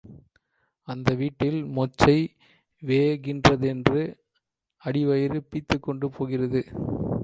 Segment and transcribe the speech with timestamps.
[0.87, 2.15] அடுத்த வீட்டில் மொச்சை
[2.83, 4.01] வேகிறதென்று
[4.85, 6.65] அடிவயிறு பிய்த்துக் கொண்டு போகிறது.